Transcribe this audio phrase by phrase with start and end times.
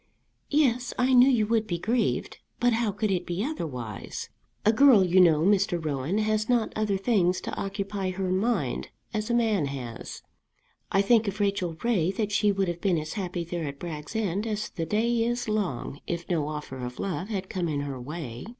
[0.49, 2.39] "Yes, I knew you would be grieved.
[2.59, 4.31] But how could it be otherwise?
[4.65, 5.77] A girl, you know, Mr.
[5.79, 10.23] Rowan, has not other things to occupy her mind as a man has.
[10.91, 14.15] I think of Rachel Ray that she would have been as happy there at Bragg's
[14.15, 18.01] End as the day is long, if no offer of love had come in her
[18.01, 18.47] way.